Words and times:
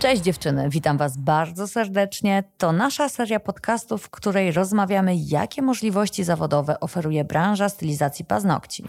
Cześć 0.00 0.22
dziewczyny, 0.22 0.68
witam 0.70 0.98
Was 0.98 1.16
bardzo 1.16 1.68
serdecznie. 1.68 2.44
To 2.58 2.72
nasza 2.72 3.08
seria 3.08 3.40
podcastów, 3.40 4.02
w 4.02 4.10
której 4.10 4.52
rozmawiamy, 4.52 5.16
jakie 5.16 5.62
możliwości 5.62 6.24
zawodowe 6.24 6.80
oferuje 6.80 7.24
branża 7.24 7.68
stylizacji 7.68 8.24
paznokci. 8.24 8.84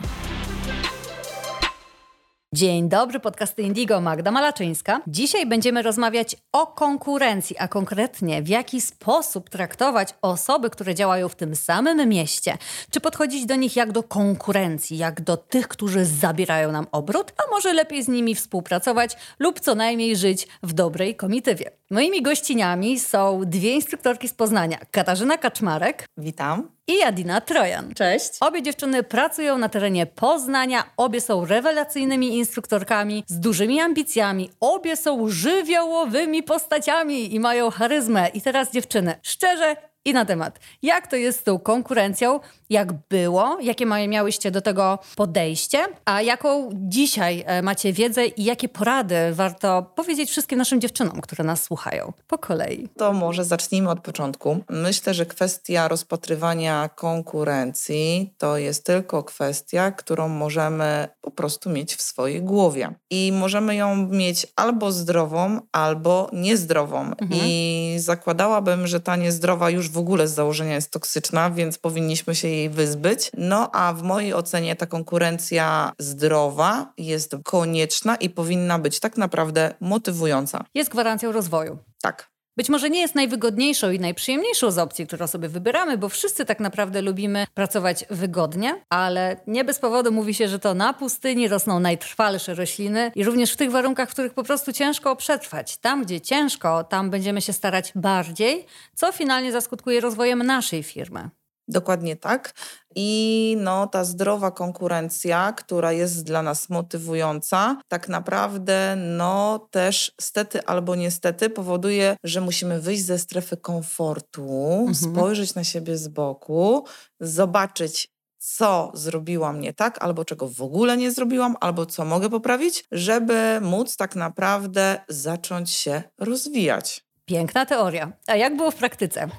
Dzień 2.55 2.89
dobry, 2.89 3.19
podcasty 3.19 3.61
Indigo, 3.61 4.01
Magda 4.01 4.31
Malaczyńska. 4.31 5.01
Dzisiaj 5.07 5.45
będziemy 5.45 5.81
rozmawiać 5.81 6.35
o 6.51 6.67
konkurencji, 6.67 7.57
a 7.59 7.67
konkretnie 7.67 8.41
w 8.41 8.47
jaki 8.47 8.81
sposób 8.81 9.49
traktować 9.49 10.15
osoby, 10.21 10.69
które 10.69 10.95
działają 10.95 11.29
w 11.29 11.35
tym 11.35 11.55
samym 11.55 12.09
mieście. 12.09 12.57
Czy 12.89 13.01
podchodzić 13.01 13.45
do 13.45 13.55
nich 13.55 13.75
jak 13.75 13.91
do 13.91 14.03
konkurencji, 14.03 14.97
jak 14.97 15.21
do 15.21 15.37
tych, 15.37 15.67
którzy 15.67 16.05
zabierają 16.05 16.71
nam 16.71 16.87
obrót, 16.91 17.33
a 17.37 17.51
może 17.51 17.73
lepiej 17.73 18.03
z 18.03 18.07
nimi 18.07 18.35
współpracować 18.35 19.17
lub 19.39 19.59
co 19.59 19.75
najmniej 19.75 20.15
żyć 20.15 20.47
w 20.63 20.73
dobrej 20.73 21.15
komitywie. 21.15 21.80
Moimi 21.91 22.21
gościniami 22.21 22.99
są 22.99 23.41
dwie 23.45 23.73
instruktorki 23.73 24.27
z 24.27 24.33
Poznania, 24.33 24.77
Katarzyna 24.91 25.37
Kaczmarek. 25.37 26.05
Witam 26.17 26.69
i 26.87 27.01
Adina 27.03 27.41
Trojan. 27.41 27.93
Cześć. 27.93 28.29
Obie 28.39 28.61
dziewczyny 28.61 29.03
pracują 29.03 29.57
na 29.57 29.69
terenie 29.69 30.05
Poznania, 30.05 30.83
obie 30.97 31.21
są 31.21 31.45
rewelacyjnymi 31.45 32.37
instruktorkami 32.37 33.23
z 33.27 33.39
dużymi 33.39 33.81
ambicjami, 33.81 34.49
obie 34.59 34.95
są 34.97 35.29
żywiołowymi 35.29 36.43
postaciami 36.43 37.35
i 37.35 37.39
mają 37.39 37.69
charyzmę. 37.69 38.27
I 38.27 38.41
teraz 38.41 38.71
dziewczyny, 38.71 39.15
szczerze, 39.21 39.75
i 40.05 40.13
na 40.13 40.25
temat, 40.25 40.59
jak 40.81 41.07
to 41.07 41.15
jest 41.15 41.39
z 41.39 41.43
tą 41.43 41.59
konkurencją, 41.59 42.39
jak 42.71 42.93
było, 43.09 43.57
jakie 43.61 43.85
miałyście 43.85 44.51
do 44.51 44.61
tego 44.61 44.99
podejście, 45.15 45.85
a 46.05 46.21
jaką 46.21 46.69
dzisiaj 46.73 47.43
e, 47.47 47.61
macie 47.61 47.93
wiedzę 47.93 48.25
i 48.25 48.43
jakie 48.43 48.69
porady 48.69 49.15
warto 49.33 49.91
powiedzieć 49.95 50.29
wszystkim 50.29 50.57
naszym 50.57 50.81
dziewczynom, 50.81 51.21
które 51.21 51.43
nas 51.43 51.63
słuchają. 51.63 52.13
Po 52.27 52.37
kolei. 52.37 52.87
To 52.97 53.13
może 53.13 53.45
zacznijmy 53.45 53.89
od 53.89 53.99
początku. 53.99 54.63
Myślę, 54.69 55.13
że 55.13 55.25
kwestia 55.25 55.87
rozpatrywania 55.87 56.89
konkurencji 56.89 58.33
to 58.37 58.57
jest 58.57 58.85
tylko 58.85 59.23
kwestia, 59.23 59.91
którą 59.91 60.27
możemy 60.27 61.07
po 61.21 61.31
prostu 61.31 61.69
mieć 61.69 61.95
w 61.95 62.01
swojej 62.01 62.41
głowie. 62.41 62.93
I 63.09 63.31
możemy 63.33 63.75
ją 63.75 64.07
mieć 64.07 64.47
albo 64.55 64.91
zdrową, 64.91 65.59
albo 65.71 66.29
niezdrową. 66.33 66.99
Mhm. 67.01 67.29
I 67.31 67.95
zakładałabym, 67.99 68.87
że 68.87 68.99
ta 68.99 69.15
niezdrowa 69.15 69.69
już 69.69 69.89
w 69.89 69.97
ogóle 69.97 70.27
z 70.27 70.33
założenia 70.33 70.75
jest 70.75 70.91
toksyczna, 70.91 71.51
więc 71.51 71.77
powinniśmy 71.77 72.35
się 72.35 72.47
jej 72.47 72.60
wyzbyć. 72.69 73.31
No 73.37 73.69
a 73.73 73.93
w 73.93 74.03
mojej 74.03 74.33
ocenie 74.33 74.75
ta 74.75 74.85
konkurencja 74.85 75.93
zdrowa 75.99 76.93
jest 76.97 77.35
konieczna 77.43 78.15
i 78.15 78.29
powinna 78.29 78.79
być 78.79 78.99
tak 78.99 79.17
naprawdę 79.17 79.73
motywująca. 79.79 80.65
Jest 80.73 80.89
gwarancją 80.89 81.31
rozwoju. 81.31 81.77
Tak. 82.01 82.31
Być 82.57 82.69
może 82.69 82.89
nie 82.89 83.01
jest 83.01 83.15
najwygodniejszą 83.15 83.91
i 83.91 83.99
najprzyjemniejszą 83.99 84.71
z 84.71 84.77
opcji, 84.77 85.07
którą 85.07 85.27
sobie 85.27 85.49
wybieramy, 85.49 85.97
bo 85.97 86.09
wszyscy 86.09 86.45
tak 86.45 86.59
naprawdę 86.59 87.01
lubimy 87.01 87.45
pracować 87.53 88.05
wygodnie, 88.09 88.85
ale 88.89 89.37
nie 89.47 89.63
bez 89.63 89.79
powodu 89.79 90.11
mówi 90.11 90.33
się, 90.33 90.47
że 90.47 90.59
to 90.59 90.73
na 90.73 90.93
pustyni 90.93 91.47
rosną 91.47 91.79
najtrwalsze 91.79 92.55
rośliny 92.55 93.11
i 93.15 93.23
również 93.23 93.53
w 93.53 93.57
tych 93.57 93.71
warunkach, 93.71 94.09
w 94.09 94.13
których 94.13 94.33
po 94.33 94.43
prostu 94.43 94.73
ciężko 94.73 95.15
przetrwać. 95.15 95.77
Tam, 95.77 96.03
gdzie 96.03 96.21
ciężko, 96.21 96.83
tam 96.83 97.09
będziemy 97.09 97.41
się 97.41 97.53
starać 97.53 97.91
bardziej, 97.95 98.65
co 98.95 99.11
finalnie 99.11 99.51
zaskutkuje 99.51 100.01
rozwojem 100.01 100.43
naszej 100.43 100.83
firmy. 100.83 101.29
Dokładnie 101.71 102.15
tak. 102.15 102.53
I 102.95 103.57
no, 103.59 103.87
ta 103.87 104.03
zdrowa 104.03 104.51
konkurencja, 104.51 105.53
która 105.53 105.91
jest 105.91 106.23
dla 106.23 106.41
nas 106.41 106.69
motywująca, 106.69 107.81
tak 107.87 108.09
naprawdę 108.09 108.95
no, 108.95 109.67
też 109.71 110.11
stety 110.21 110.65
albo 110.65 110.95
niestety 110.95 111.49
powoduje, 111.49 112.17
że 112.23 112.41
musimy 112.41 112.81
wyjść 112.81 113.05
ze 113.05 113.19
strefy 113.19 113.57
komfortu, 113.57 114.77
mhm. 114.87 114.95
spojrzeć 114.95 115.55
na 115.55 115.63
siebie 115.63 115.97
z 115.97 116.07
boku, 116.07 116.85
zobaczyć, 117.19 118.09
co 118.37 118.91
zrobiłam 118.93 119.59
nie 119.59 119.73
tak, 119.73 120.03
albo 120.03 120.25
czego 120.25 120.47
w 120.47 120.61
ogóle 120.61 120.97
nie 120.97 121.11
zrobiłam, 121.11 121.55
albo 121.59 121.85
co 121.85 122.05
mogę 122.05 122.29
poprawić, 122.29 122.85
żeby 122.91 123.59
móc 123.61 123.97
tak 123.97 124.15
naprawdę 124.15 125.01
zacząć 125.09 125.71
się 125.71 126.03
rozwijać. 126.17 127.05
Piękna 127.25 127.65
teoria. 127.65 128.11
A 128.27 128.35
jak 128.35 128.57
było 128.57 128.71
w 128.71 128.75
praktyce? 128.75 129.29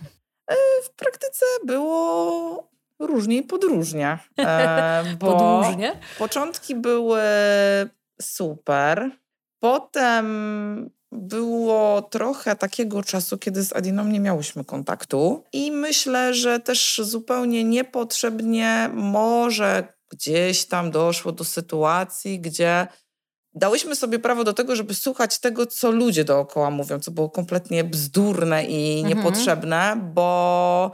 E, 0.50 0.56
w 0.84 0.90
praktyce 0.90 1.46
było 1.66 2.70
różnie 2.98 3.36
i 3.36 3.42
podróżnie. 3.42 4.18
E, 4.38 5.04
bo 5.20 5.32
podróżnie? 5.32 6.00
Początki 6.18 6.74
były 6.74 7.20
super. 8.22 9.10
Potem 9.60 10.90
było 11.12 12.02
trochę 12.02 12.56
takiego 12.56 13.02
czasu, 13.02 13.38
kiedy 13.38 13.62
z 13.62 13.72
Adiną 13.72 14.04
nie 14.04 14.20
miałyśmy 14.20 14.64
kontaktu 14.64 15.44
i 15.52 15.72
myślę, 15.72 16.34
że 16.34 16.60
też 16.60 17.00
zupełnie 17.04 17.64
niepotrzebnie 17.64 18.90
może 18.92 19.92
gdzieś 20.08 20.64
tam 20.64 20.90
doszło 20.90 21.32
do 21.32 21.44
sytuacji, 21.44 22.40
gdzie 22.40 22.86
dałyśmy 23.54 23.96
sobie 23.96 24.18
prawo 24.18 24.44
do 24.44 24.52
tego, 24.52 24.76
żeby 24.76 24.94
słuchać 24.94 25.38
tego, 25.38 25.66
co 25.66 25.90
ludzie 25.90 26.24
dookoła 26.24 26.70
mówią, 26.70 27.00
co 27.00 27.10
było 27.10 27.30
kompletnie 27.30 27.84
bzdurne 27.84 28.64
i 28.64 29.00
mhm. 29.00 29.16
niepotrzebne, 29.16 30.10
bo 30.14 30.92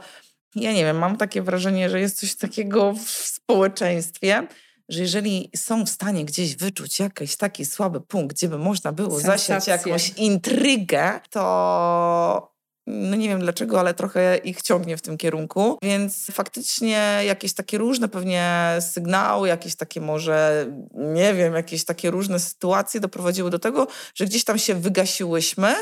ja 0.55 0.73
nie 0.73 0.83
wiem, 0.83 0.97
mam 0.97 1.17
takie 1.17 1.41
wrażenie, 1.41 1.89
że 1.89 1.99
jest 1.99 2.19
coś 2.19 2.35
takiego 2.35 2.93
w 2.93 3.09
społeczeństwie, 3.09 4.47
że 4.89 5.01
jeżeli 5.01 5.49
są 5.55 5.85
w 5.85 5.89
stanie 5.89 6.25
gdzieś 6.25 6.55
wyczuć 6.55 6.99
jakiś 6.99 7.35
taki 7.35 7.65
słaby 7.65 8.01
punkt, 8.01 8.35
gdzie 8.35 8.47
by 8.47 8.57
można 8.57 8.91
było 8.91 9.19
zasiać 9.19 9.67
jakąś 9.67 10.09
intrygę, 10.09 11.19
to 11.29 12.58
no 12.89 13.15
nie 13.15 13.29
wiem 13.29 13.39
dlaczego, 13.39 13.79
ale 13.79 13.93
trochę 13.93 14.37
ich 14.37 14.61
ciągnie 14.61 14.97
w 14.97 15.01
tym 15.01 15.17
kierunku, 15.17 15.77
więc 15.81 16.27
faktycznie 16.31 17.21
jakieś 17.25 17.53
takie 17.53 17.77
różne 17.77 18.07
pewnie 18.07 18.75
sygnały, 18.79 19.47
jakieś 19.47 19.75
takie 19.75 20.01
może, 20.01 20.65
nie 20.93 21.33
wiem, 21.33 21.53
jakieś 21.53 21.85
takie 21.85 22.11
różne 22.11 22.39
sytuacje 22.39 22.99
doprowadziły 22.99 23.49
do 23.49 23.59
tego, 23.59 23.87
że 24.15 24.25
gdzieś 24.25 24.43
tam 24.43 24.57
się 24.57 24.75
wygasiłyśmy, 24.75 25.75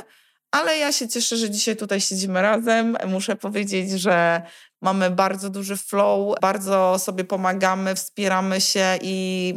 ale 0.51 0.77
ja 0.77 0.91
się 0.91 1.07
cieszę, 1.07 1.37
że 1.37 1.49
dzisiaj 1.49 1.75
tutaj 1.75 2.01
siedzimy 2.01 2.41
razem. 2.41 2.97
Muszę 3.07 3.35
powiedzieć, 3.35 3.91
że 3.91 4.41
mamy 4.81 5.09
bardzo 5.09 5.49
duży 5.49 5.77
flow, 5.77 6.35
bardzo 6.41 6.99
sobie 6.99 7.23
pomagamy, 7.23 7.95
wspieramy 7.95 8.61
się 8.61 8.97
i 9.01 9.53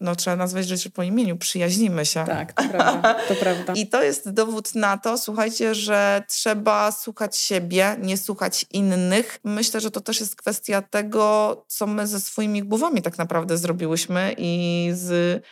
no, 0.00 0.16
trzeba 0.16 0.36
nazwać 0.36 0.68
rzeczy 0.68 0.90
po 0.90 1.02
imieniu, 1.02 1.36
przyjaźnimy 1.36 2.06
się. 2.06 2.24
Tak, 2.24 2.52
to 2.52 2.68
prawda. 2.68 3.14
To 3.28 3.34
prawda. 3.44 3.72
I 3.72 3.86
to 3.86 4.02
jest 4.02 4.30
dowód 4.30 4.74
na 4.74 4.98
to, 4.98 5.18
słuchajcie, 5.18 5.74
że 5.74 6.22
trzeba 6.28 6.92
słuchać 6.92 7.36
siebie, 7.36 7.96
nie 8.02 8.16
słuchać 8.16 8.66
innych. 8.70 9.40
Myślę, 9.44 9.80
że 9.80 9.90
to 9.90 10.00
też 10.00 10.20
jest 10.20 10.36
kwestia 10.36 10.82
tego, 10.82 11.64
co 11.68 11.86
my 11.86 12.06
ze 12.06 12.20
swoimi 12.20 12.62
głowami 12.62 13.02
tak 13.02 13.18
naprawdę 13.18 13.58
zrobiłyśmy 13.58 14.34
i 14.38 14.88
z 14.94 15.42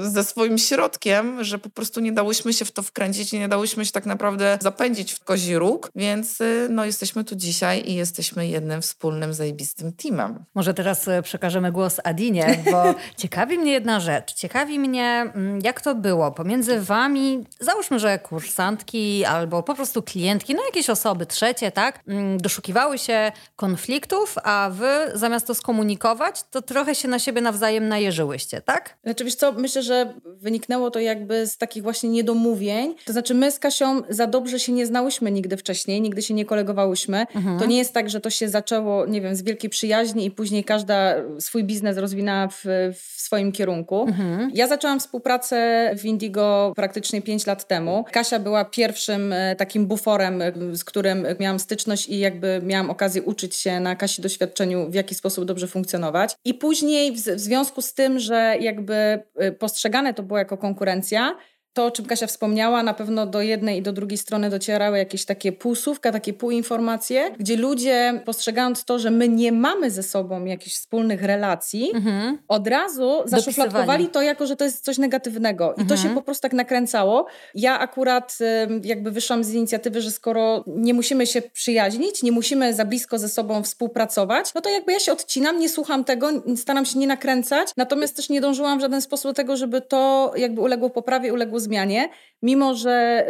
ze 0.00 0.24
swoim 0.24 0.58
środkiem, 0.58 1.44
że 1.44 1.58
po 1.58 1.70
prostu 1.70 2.00
nie 2.00 2.12
dałyśmy 2.12 2.52
się 2.52 2.64
w 2.64 2.72
to 2.72 2.82
wkręcić 2.82 3.32
i 3.32 3.38
nie 3.38 3.48
dałyśmy 3.48 3.86
się 3.86 3.92
tak 3.92 4.06
naprawdę 4.06 4.58
zapędzić 4.60 5.12
w 5.12 5.24
kozi 5.24 5.56
róg, 5.56 5.90
więc 5.96 6.40
y, 6.40 6.68
no, 6.70 6.84
jesteśmy 6.84 7.24
tu 7.24 7.36
dzisiaj 7.36 7.82
i 7.86 7.94
jesteśmy 7.94 8.48
jednym 8.48 8.82
wspólnym, 8.82 9.34
zajebistym 9.34 9.92
teamem. 9.92 10.44
Może 10.54 10.74
teraz 10.74 11.08
y, 11.08 11.22
przekażemy 11.22 11.72
głos 11.72 12.00
Adinie, 12.04 12.64
bo 12.70 12.94
ciekawi 13.22 13.58
mnie 13.58 13.72
jedna 13.72 14.00
rzecz. 14.00 14.34
Ciekawi 14.34 14.78
mnie, 14.78 15.32
mm, 15.34 15.58
jak 15.62 15.80
to 15.80 15.94
było 15.94 16.32
pomiędzy 16.32 16.80
wami, 16.80 17.44
załóżmy, 17.60 17.98
że 17.98 18.18
kursantki 18.18 19.24
albo 19.24 19.62
po 19.62 19.74
prostu 19.74 20.02
klientki, 20.02 20.54
no 20.54 20.64
jakieś 20.64 20.90
osoby 20.90 21.26
trzecie, 21.26 21.70
tak, 21.72 22.00
mm, 22.08 22.38
doszukiwały 22.38 22.98
się 22.98 23.32
konfliktów, 23.56 24.36
a 24.44 24.70
wy 24.72 25.10
zamiast 25.14 25.46
to 25.46 25.54
skomunikować, 25.54 26.42
to 26.50 26.62
trochę 26.62 26.94
się 26.94 27.08
na 27.08 27.18
siebie 27.18 27.40
nawzajem 27.40 27.88
najeżyłyście, 27.88 28.60
tak? 28.60 28.98
Znaczy, 29.04 29.24
wiesz 29.24 29.34
co, 29.34 29.52
myślę, 29.70 29.82
że 29.82 30.14
wyniknęło 30.24 30.90
to 30.90 31.00
jakby 31.00 31.46
z 31.46 31.56
takich 31.56 31.82
właśnie 31.82 32.10
niedomówień. 32.10 32.94
To 33.04 33.12
znaczy 33.12 33.34
my 33.34 33.50
z 33.50 33.58
Kasią 33.58 34.02
za 34.08 34.26
dobrze 34.26 34.60
się 34.60 34.72
nie 34.72 34.86
znałyśmy 34.86 35.30
nigdy 35.30 35.56
wcześniej, 35.56 36.00
nigdy 36.00 36.22
się 36.22 36.34
nie 36.34 36.44
kolegowałyśmy. 36.44 37.26
Mhm. 37.34 37.58
To 37.58 37.66
nie 37.66 37.78
jest 37.78 37.94
tak, 37.94 38.10
że 38.10 38.20
to 38.20 38.30
się 38.30 38.48
zaczęło, 38.48 39.06
nie 39.06 39.20
wiem, 39.20 39.36
z 39.36 39.42
wielkiej 39.42 39.70
przyjaźni 39.70 40.24
i 40.24 40.30
później 40.30 40.64
każda 40.64 41.14
swój 41.38 41.64
biznes 41.64 41.96
rozwinęła 41.96 42.48
w, 42.48 42.64
w 42.94 43.20
swoim 43.20 43.52
kierunku. 43.52 44.02
Mhm. 44.08 44.50
Ja 44.54 44.66
zaczęłam 44.66 45.00
współpracę 45.00 45.90
w 45.98 46.04
Indigo 46.04 46.72
praktycznie 46.76 47.22
5 47.22 47.46
lat 47.46 47.66
temu. 47.66 48.04
Kasia 48.12 48.38
była 48.38 48.64
pierwszym 48.64 49.32
e, 49.32 49.56
takim 49.56 49.86
buforem, 49.86 50.42
e, 50.42 50.52
z 50.72 50.84
którym 50.84 51.26
miałam 51.40 51.58
styczność 51.58 52.08
i 52.08 52.18
jakby 52.18 52.60
miałam 52.64 52.90
okazję 52.90 53.22
uczyć 53.22 53.54
się 53.54 53.80
na 53.80 53.96
Kasi 53.96 54.22
doświadczeniu, 54.22 54.90
w 54.90 54.94
jaki 54.94 55.14
sposób 55.14 55.44
dobrze 55.44 55.66
funkcjonować. 55.66 56.36
I 56.44 56.54
później 56.54 57.12
w, 57.12 57.20
w 57.20 57.40
związku 57.40 57.82
z 57.82 57.94
tym, 57.94 58.18
że 58.18 58.56
jakby 58.60 58.94
e, 59.36 59.52
postrzegane 59.60 60.14
to 60.14 60.22
było 60.22 60.38
jako 60.38 60.58
konkurencja, 60.58 61.36
to, 61.72 61.86
o 61.86 61.90
czym 61.90 62.06
Kasia 62.06 62.26
wspomniała, 62.26 62.82
na 62.82 62.94
pewno 62.94 63.26
do 63.26 63.42
jednej 63.42 63.78
i 63.78 63.82
do 63.82 63.92
drugiej 63.92 64.18
strony 64.18 64.50
docierały 64.50 64.98
jakieś 64.98 65.24
takie 65.24 65.52
półsłówka, 65.52 66.12
takie 66.12 66.32
półinformacje, 66.32 67.30
gdzie 67.38 67.56
ludzie 67.56 68.20
postrzegając 68.24 68.84
to, 68.84 68.98
że 68.98 69.10
my 69.10 69.28
nie 69.28 69.52
mamy 69.52 69.90
ze 69.90 70.02
sobą 70.02 70.44
jakichś 70.44 70.76
wspólnych 70.76 71.22
relacji, 71.22 71.90
mhm. 71.94 72.38
od 72.48 72.68
razu 72.68 73.22
zaszufladkowali 73.24 74.08
to 74.08 74.22
jako, 74.22 74.46
że 74.46 74.56
to 74.56 74.64
jest 74.64 74.84
coś 74.84 74.98
negatywnego. 74.98 75.66
I 75.66 75.80
mhm. 75.80 75.88
to 75.88 75.96
się 75.96 76.14
po 76.14 76.22
prostu 76.22 76.42
tak 76.42 76.52
nakręcało. 76.52 77.26
Ja 77.54 77.78
akurat 77.78 78.38
jakby 78.82 79.10
wyszłam 79.10 79.44
z 79.44 79.54
inicjatywy, 79.54 80.00
że 80.00 80.10
skoro 80.10 80.64
nie 80.66 80.94
musimy 80.94 81.26
się 81.26 81.42
przyjaźnić, 81.42 82.22
nie 82.22 82.32
musimy 82.32 82.74
za 82.74 82.84
blisko 82.84 83.18
ze 83.18 83.28
sobą 83.28 83.62
współpracować, 83.62 84.54
no 84.54 84.60
to 84.60 84.70
jakby 84.70 84.92
ja 84.92 85.00
się 85.00 85.12
odcinam, 85.12 85.58
nie 85.58 85.68
słucham 85.68 86.04
tego, 86.04 86.28
staram 86.56 86.86
się 86.86 86.98
nie 86.98 87.06
nakręcać, 87.06 87.68
natomiast 87.76 88.16
też 88.16 88.28
nie 88.28 88.40
dążyłam 88.40 88.78
w 88.78 88.80
żaden 88.80 89.02
sposób 89.02 89.30
do 89.30 89.34
tego, 89.34 89.56
żeby 89.56 89.80
to 89.80 90.32
jakby 90.36 90.60
uległo 90.60 90.90
poprawie, 90.90 91.32
uległo 91.32 91.59
zmianie, 91.60 92.08
mimo 92.42 92.74
że, 92.74 93.26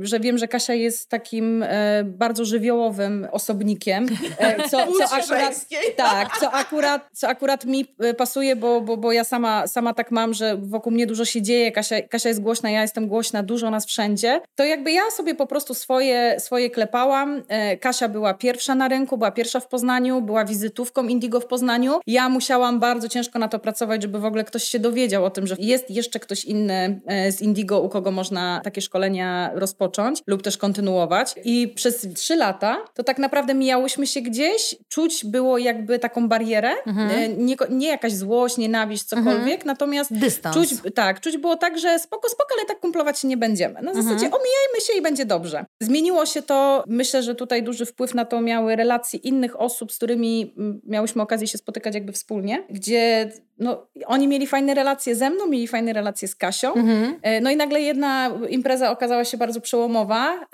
y, 0.00 0.06
że 0.06 0.20
wiem, 0.20 0.38
że 0.38 0.48
Kasia 0.48 0.74
jest 0.74 1.08
takim 1.08 1.62
y, 1.62 1.68
bardzo 2.04 2.44
żywiołowym 2.44 3.28
osobnikiem, 3.32 4.04
y, 4.04 4.68
co, 4.70 4.86
co, 4.98 5.14
akurat, 5.14 5.66
tak, 5.96 6.38
co, 6.40 6.52
akurat, 6.52 7.08
co 7.12 7.28
akurat 7.28 7.64
mi 7.64 7.84
pasuje, 8.18 8.56
bo, 8.56 8.80
bo, 8.80 8.96
bo 8.96 9.12
ja 9.12 9.24
sama, 9.24 9.66
sama 9.66 9.94
tak 9.94 10.10
mam, 10.10 10.34
że 10.34 10.56
wokół 10.56 10.92
mnie 10.92 11.06
dużo 11.06 11.24
się 11.24 11.42
dzieje, 11.42 11.72
Kasia, 11.72 12.02
Kasia 12.02 12.28
jest 12.28 12.42
głośna, 12.42 12.70
ja 12.70 12.82
jestem 12.82 13.08
głośna, 13.08 13.42
dużo 13.42 13.70
nas 13.70 13.86
wszędzie, 13.86 14.40
to 14.54 14.64
jakby 14.64 14.92
ja 14.92 15.10
sobie 15.10 15.34
po 15.34 15.46
prostu 15.46 15.74
swoje, 15.74 16.40
swoje 16.40 16.70
klepałam. 16.70 17.42
Kasia 17.80 18.08
była 18.08 18.34
pierwsza 18.34 18.74
na 18.74 18.88
rynku, 18.88 19.18
była 19.18 19.30
pierwsza 19.30 19.60
w 19.60 19.68
Poznaniu, 19.68 20.22
była 20.22 20.44
wizytówką 20.44 21.08
Indigo 21.08 21.40
w 21.40 21.46
Poznaniu. 21.46 22.00
Ja 22.06 22.28
musiałam 22.28 22.80
bardzo 22.80 23.08
ciężko 23.08 23.38
na 23.38 23.48
to 23.48 23.58
pracować, 23.58 24.02
żeby 24.02 24.18
w 24.18 24.24
ogóle 24.24 24.44
ktoś 24.44 24.64
się 24.64 24.78
dowiedział 24.78 25.24
o 25.24 25.30
tym, 25.30 25.46
że 25.46 25.56
jest 25.58 25.90
jeszcze 25.90 26.20
ktoś 26.20 26.44
inny 26.44 27.00
z 27.30 27.40
Indigo, 27.40 27.69
u 27.78 27.88
kogo 27.88 28.10
można 28.10 28.60
takie 28.64 28.80
szkolenia 28.80 29.50
rozpocząć 29.54 30.22
lub 30.26 30.42
też 30.42 30.56
kontynuować. 30.56 31.34
I 31.44 31.68
przez 31.68 32.08
trzy 32.14 32.36
lata 32.36 32.84
to 32.94 33.04
tak 33.04 33.18
naprawdę 33.18 33.54
mijałyśmy 33.54 34.06
się 34.06 34.20
gdzieś, 34.20 34.76
czuć 34.88 35.24
było 35.24 35.58
jakby 35.58 35.98
taką 35.98 36.28
barierę, 36.28 36.70
mhm. 36.86 37.10
E, 37.10 37.28
nie, 37.28 37.56
nie 37.70 37.88
jakaś 37.88 38.12
złość, 38.12 38.56
nienawiść, 38.56 39.04
cokolwiek, 39.04 39.38
mhm. 39.38 39.66
natomiast 39.66 40.12
Dystans. 40.12 40.56
czuć, 40.56 40.68
tak, 40.94 41.20
czuć 41.20 41.36
było 41.36 41.56
tak, 41.56 41.78
że 41.78 41.98
spoko, 41.98 42.28
spoko, 42.28 42.54
ale 42.58 42.66
tak 42.66 42.80
kumplować 42.80 43.18
się 43.18 43.28
nie 43.28 43.36
będziemy. 43.36 43.74
Na 43.74 43.80
mhm. 43.80 44.02
zasadzie 44.02 44.26
omijajmy 44.26 44.80
się 44.86 44.92
i 44.98 45.02
będzie 45.02 45.24
dobrze. 45.24 45.64
Zmieniło 45.80 46.26
się 46.26 46.42
to, 46.42 46.84
myślę, 46.86 47.22
że 47.22 47.34
tutaj 47.34 47.62
duży 47.62 47.86
wpływ 47.86 48.14
na 48.14 48.24
to 48.24 48.40
miały 48.40 48.76
relacje 48.76 49.18
innych 49.18 49.60
osób, 49.60 49.92
z 49.92 49.96
którymi 49.96 50.54
miałyśmy 50.86 51.22
okazję 51.22 51.46
się 51.46 51.58
spotykać 51.58 51.94
jakby 51.94 52.12
wspólnie, 52.12 52.66
gdzie 52.70 53.30
no, 53.60 53.86
oni 54.06 54.28
mieli 54.28 54.46
fajne 54.46 54.74
relacje 54.74 55.14
ze 55.14 55.30
mną, 55.30 55.46
mieli 55.46 55.68
fajne 55.68 55.92
relacje 55.92 56.28
z 56.28 56.34
Kasią. 56.34 56.74
Mhm. 56.74 57.18
E, 57.22 57.40
no 57.40 57.50
i 57.50 57.56
nagle 57.56 57.80
jedna 57.80 58.30
impreza 58.48 58.90
okazała 58.90 59.24
się 59.24 59.36
bardzo 59.36 59.60
przełomowa. 59.60 60.46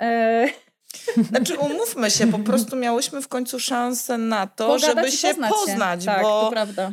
Znaczy, 1.29 1.57
umówmy 1.57 2.11
się, 2.11 2.27
po 2.27 2.39
prostu 2.39 2.75
miałyśmy 2.75 3.21
w 3.21 3.27
końcu 3.27 3.59
szansę 3.59 4.17
na 4.17 4.47
to, 4.47 4.67
Pogadać 4.67 4.95
żeby 4.95 5.11
się 5.11 5.27
poznać, 5.27 5.51
poznać 5.51 6.05
tak, 6.05 6.21
bo 6.21 6.51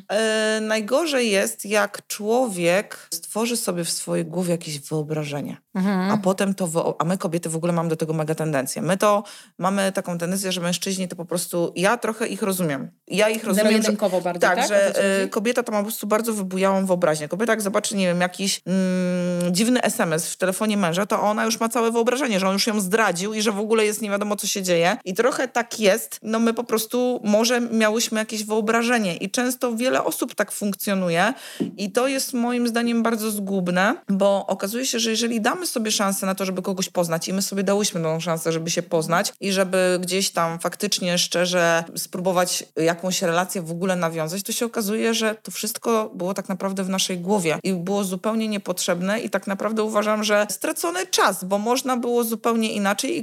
e, 0.09 0.61
najgorzej 0.63 1.31
jest, 1.31 1.65
jak 1.65 2.07
człowiek 2.07 3.09
stworzy 3.15 3.57
sobie 3.57 3.85
w 3.85 3.91
swojej 3.91 4.25
głowie 4.25 4.51
jakieś 4.51 4.81
wyobrażenie, 4.81 5.57
mhm. 5.75 6.11
a 6.11 6.17
potem 6.17 6.55
to, 6.55 6.97
a 6.99 7.05
my 7.05 7.19
kobiety 7.19 7.49
w 7.49 7.57
ogóle 7.57 7.73
mamy 7.73 7.89
do 7.89 7.97
tego 7.97 8.13
mega 8.13 8.35
tendencję. 8.35 8.83
My 8.83 8.97
to 8.97 9.25
mamy 9.59 9.93
taką 9.93 10.19
tendencję, 10.19 10.53
że 10.53 10.61
mężczyźni 10.61 11.09
to 11.09 11.17
po 11.17 11.25
prostu, 11.25 11.73
ja 11.77 11.97
trochę 11.97 12.27
ich 12.27 12.43
rozumiem. 12.43 12.91
Ja 13.09 13.29
ich 13.29 13.45
rozumiem, 13.45 13.83
że, 13.83 13.93
bardziej, 13.93 14.41
tak, 14.41 14.57
tak? 14.57 14.69
że 14.69 14.97
e, 15.23 15.29
kobieta 15.29 15.63
to 15.63 15.73
ma 15.73 15.79
po 15.79 15.85
prostu 15.85 16.07
bardzo 16.07 16.33
wybujałą 16.33 16.87
wyobraźnię. 16.87 17.29
Kobieta 17.29 17.53
jak 17.53 17.63
zobaczy, 17.63 17.97
nie 17.97 18.07
wiem, 18.07 18.21
jakiś 18.21 18.61
mm, 18.67 19.55
dziwny 19.55 19.83
SMS 19.83 20.31
w 20.31 20.37
telefonie 20.37 20.77
męża, 20.77 21.07
to 21.07 21.21
ona 21.21 21.45
już 21.45 21.61
ma 21.61 21.69
całe 21.69 21.91
wyobrażenie, 21.91 22.41
że 22.41 22.47
on 22.49 22.53
już 22.53 22.67
ją 22.67 22.81
zdradził 22.81 23.35
i 23.35 23.43
że 23.43 23.53
w 23.53 23.59
ogóle 23.59 23.84
jest 23.87 24.03
nie 24.03 24.11
wiadomo, 24.11 24.37
co 24.37 24.47
się 24.47 24.63
dzieje. 24.63 24.97
I 25.05 25.15
trochę 25.15 25.49
tak 25.49 25.81
jest, 25.81 26.19
no 26.23 26.39
my 26.39 26.55
po 26.55 26.65
prostu 26.65 27.21
może 27.25 27.61
miałyśmy 27.61 28.19
jakieś 28.19 28.45
wyobrażenie. 28.45 29.17
I 29.17 29.31
często 29.31 29.77
wiele 29.77 30.05
osób 30.05 30.35
tak 30.35 30.53
funkcjonuje. 30.53 31.35
I 31.77 31.93
to 31.93 32.09
jest 32.09 32.33
moim 32.33 32.69
zdaniem 32.69 33.03
bardzo 33.03 33.31
zgubne, 33.31 33.97
bo 34.09 34.47
okazuje 34.47 34.87
się, 34.87 34.99
że 34.99 35.11
jeżeli 35.11 35.41
damy 35.41 35.67
sobie 35.67 35.91
szansę 35.91 36.27
na 36.27 36.35
to, 36.35 36.45
żeby 36.45 36.63
kogoś 36.63 36.89
poznać 36.89 37.29
i 37.29 37.33
my 37.33 37.43
sobie 37.43 37.63
dałyśmy 37.63 38.03
tą 38.03 38.21
szansę, 38.21 38.53
żeby 38.53 38.71
się 38.71 38.83
poznać 38.83 39.33
i 39.41 39.53
żeby 39.53 39.99
gdzieś 40.03 40.31
tam 40.31 40.59
faktycznie 40.59 41.19
szczerze 41.19 41.85
spróbować 41.97 42.65
jakąś 42.77 43.23
relację 43.23 43.63
w 43.63 43.71
ogóle 43.71 43.97
nawiązać, 43.97 44.43
to 44.43 44.53
się 44.53 44.67
okazuje, 44.67 45.15
że 45.15 45.35
to 45.43 45.51
wszystko 45.51 46.11
było 46.15 46.35
tak 46.35 46.49
naprawdę 46.49 46.85
w 46.85 46.89
naszej 46.89 47.19
głowie 47.19 47.59
i 47.63 47.73
było 47.73 48.05
zupełnie 48.05 48.49
niepotrzebne 48.49 49.21
i 49.21 49.31
tak 49.31 49.47
naprawdę 49.47 49.83
uważam, 49.83 50.25
że 50.25 50.47
stracony 50.51 51.07
czas, 51.07 51.45
bo 51.45 51.59
można 51.59 51.97
było 51.97 52.25
zupełnie 52.25 52.73
inaczej 52.73 53.19
i 53.19 53.23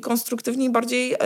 konstruktywniej 0.52 0.70
bardziej 0.70 1.14
e, 1.14 1.18